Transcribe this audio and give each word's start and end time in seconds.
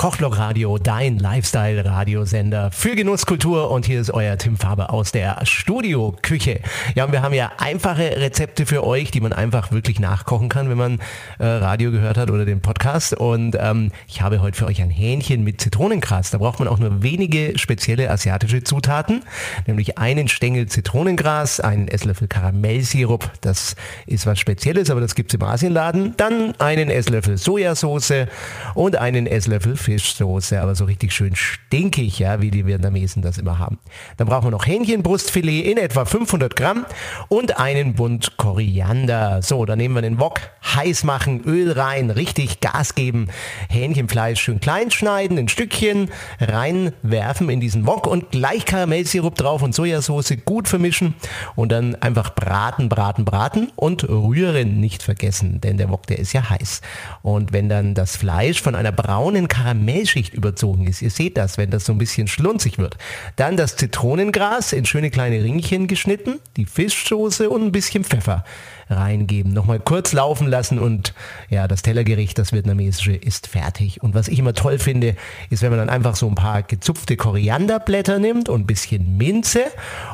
Kochblock 0.00 0.38
Radio, 0.38 0.78
dein 0.78 1.18
Lifestyle-Radiosender 1.18 2.70
für 2.70 2.96
Genusskultur 2.96 3.70
und 3.70 3.84
hier 3.84 4.00
ist 4.00 4.10
euer 4.10 4.38
Tim 4.38 4.56
Faber 4.56 4.94
aus 4.94 5.12
der 5.12 5.44
Studioküche. 5.44 6.60
Ja, 6.94 7.04
und 7.04 7.12
wir 7.12 7.20
haben 7.20 7.34
ja 7.34 7.52
einfache 7.58 8.16
Rezepte 8.16 8.64
für 8.64 8.82
euch, 8.82 9.10
die 9.10 9.20
man 9.20 9.34
einfach 9.34 9.72
wirklich 9.72 10.00
nachkochen 10.00 10.48
kann, 10.48 10.70
wenn 10.70 10.78
man 10.78 11.00
äh, 11.38 11.44
Radio 11.44 11.90
gehört 11.90 12.16
hat 12.16 12.30
oder 12.30 12.46
den 12.46 12.62
Podcast. 12.62 13.12
Und 13.12 13.58
ähm, 13.60 13.92
ich 14.08 14.22
habe 14.22 14.40
heute 14.40 14.56
für 14.56 14.64
euch 14.64 14.80
ein 14.80 14.88
Hähnchen 14.88 15.44
mit 15.44 15.60
Zitronengras. 15.60 16.30
Da 16.30 16.38
braucht 16.38 16.60
man 16.60 16.68
auch 16.68 16.78
nur 16.78 17.02
wenige 17.02 17.58
spezielle 17.58 18.10
asiatische 18.10 18.64
Zutaten, 18.64 19.22
nämlich 19.66 19.98
einen 19.98 20.28
Stängel 20.28 20.64
Zitronengras, 20.64 21.60
einen 21.60 21.88
Esslöffel 21.88 22.26
Karamellsirup, 22.26 23.30
das 23.42 23.76
ist 24.06 24.24
was 24.24 24.40
Spezielles, 24.40 24.88
aber 24.88 25.02
das 25.02 25.14
gibt 25.14 25.30
es 25.30 25.34
im 25.38 25.42
Asienladen. 25.42 26.14
Dann 26.16 26.58
einen 26.58 26.88
Esslöffel 26.88 27.36
Sojasauce 27.36 28.24
und 28.72 28.96
einen 28.96 29.26
Esslöffel 29.26 29.76
Fischsoße, 29.90 30.60
aber 30.60 30.76
so 30.76 30.84
richtig 30.84 31.12
schön 31.12 31.34
stinkig, 31.34 32.20
ja, 32.20 32.40
wie 32.40 32.52
die 32.52 32.64
Vietnamesen 32.64 33.22
das 33.22 33.38
immer 33.38 33.58
haben. 33.58 33.80
Dann 34.18 34.28
brauchen 34.28 34.46
wir 34.46 34.50
noch 34.52 34.64
Hähnchenbrustfilet 34.64 35.64
in 35.64 35.78
etwa 35.78 36.04
500 36.04 36.54
Gramm 36.54 36.86
und 37.26 37.58
einen 37.58 37.94
Bund 37.94 38.36
Koriander. 38.36 39.42
So, 39.42 39.64
dann 39.64 39.78
nehmen 39.78 39.96
wir 39.96 40.02
den 40.02 40.20
Wok, 40.20 40.38
heiß 40.76 41.02
machen, 41.02 41.42
Öl 41.44 41.72
rein, 41.72 42.10
richtig 42.10 42.60
Gas 42.60 42.94
geben, 42.94 43.26
Hähnchenfleisch 43.68 44.40
schön 44.40 44.60
klein 44.60 44.92
schneiden, 44.92 45.38
in 45.38 45.48
Stückchen 45.48 46.10
reinwerfen 46.38 47.50
in 47.50 47.58
diesen 47.58 47.84
Wok 47.84 48.06
und 48.06 48.30
gleich 48.30 48.66
Karamellsirup 48.66 49.34
drauf 49.34 49.62
und 49.62 49.74
Sojasauce 49.74 50.34
gut 50.44 50.68
vermischen 50.68 51.14
und 51.56 51.72
dann 51.72 51.96
einfach 51.96 52.32
braten, 52.36 52.88
braten, 52.88 53.24
braten 53.24 53.72
und 53.74 54.08
rühren 54.08 54.78
nicht 54.78 55.02
vergessen, 55.02 55.60
denn 55.60 55.78
der 55.78 55.90
Wok, 55.90 56.06
der 56.06 56.20
ist 56.20 56.32
ja 56.32 56.48
heiß. 56.48 56.80
Und 57.22 57.52
wenn 57.52 57.68
dann 57.68 57.94
das 57.94 58.16
Fleisch 58.16 58.62
von 58.62 58.76
einer 58.76 58.92
braunen 58.92 59.48
Karamell 59.48 59.79
Karamellschicht 59.80 60.34
überzogen 60.34 60.86
ist. 60.86 61.00
Ihr 61.00 61.10
seht 61.10 61.38
das, 61.38 61.56
wenn 61.56 61.70
das 61.70 61.86
so 61.86 61.92
ein 61.92 61.98
bisschen 61.98 62.28
schlunzig 62.28 62.76
wird. 62.76 62.98
Dann 63.36 63.56
das 63.56 63.76
Zitronengras 63.76 64.74
in 64.74 64.84
schöne 64.84 65.10
kleine 65.10 65.42
Ringchen 65.42 65.86
geschnitten, 65.86 66.38
die 66.56 66.66
Fischsoße 66.66 67.48
und 67.48 67.64
ein 67.64 67.72
bisschen 67.72 68.04
Pfeffer 68.04 68.44
reingeben. 68.90 69.52
Nochmal 69.52 69.80
kurz 69.80 70.12
laufen 70.12 70.48
lassen 70.48 70.78
und 70.78 71.14
ja, 71.48 71.66
das 71.66 71.82
Tellergericht, 71.82 72.38
das 72.38 72.52
vietnamesische, 72.52 73.14
ist 73.14 73.46
fertig. 73.46 74.02
Und 74.02 74.14
was 74.14 74.28
ich 74.28 74.38
immer 74.38 74.52
toll 74.52 74.78
finde, 74.78 75.16
ist, 75.48 75.62
wenn 75.62 75.70
man 75.70 75.78
dann 75.78 75.90
einfach 75.90 76.16
so 76.16 76.28
ein 76.28 76.34
paar 76.34 76.62
gezupfte 76.62 77.16
Korianderblätter 77.16 78.18
nimmt 78.18 78.48
und 78.48 78.62
ein 78.62 78.66
bisschen 78.66 79.16
Minze 79.16 79.64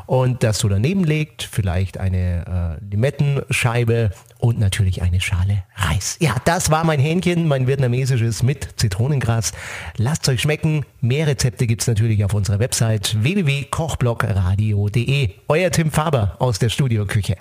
und 0.07 0.43
das 0.43 0.59
so 0.59 0.69
daneben 0.69 1.05
legt, 1.05 1.43
vielleicht 1.43 1.99
eine 1.99 2.79
äh, 2.81 2.85
Limettenscheibe 2.91 4.11
und 4.39 4.59
natürlich 4.59 5.03
eine 5.03 5.21
Schale 5.21 5.65
Reis. 5.75 6.17
Ja, 6.21 6.37
das 6.45 6.71
war 6.71 6.85
mein 6.85 7.01
Hähnchen, 7.01 7.49
mein 7.49 7.67
vietnamesisches 7.67 8.43
mit 8.43 8.69
Zitronengras. 8.77 9.53
Lasst 9.97 10.29
euch 10.29 10.43
schmecken. 10.43 10.85
Mehr 11.01 11.27
Rezepte 11.27 11.67
gibt's 11.67 11.87
natürlich 11.87 12.23
auf 12.25 12.35
unserer 12.35 12.59
Website 12.59 13.17
www.kochblockradio.de. 13.23 15.31
Euer 15.49 15.71
Tim 15.71 15.91
Faber 15.91 16.37
aus 16.39 16.59
der 16.59 16.69
Studioküche. 16.69 17.37